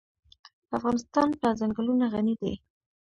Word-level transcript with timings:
افغانستان 0.77 1.29
په 1.41 1.47
ځنګلونه 1.59 2.05
غني 2.13 2.35
دی. 2.41 2.53